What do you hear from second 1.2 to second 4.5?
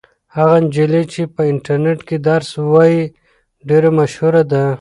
په انټرنيټ کې درس وایي ډېره مشهوره